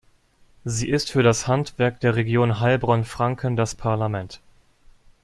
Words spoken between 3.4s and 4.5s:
das Parlament.